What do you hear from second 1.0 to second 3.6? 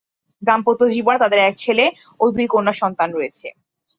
তাঁদের এক ছেলে ও দুই কন্যা সন্তান রয়েছে।